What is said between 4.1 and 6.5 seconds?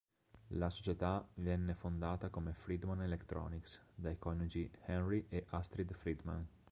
coniugi Henry e Astrid Freedman.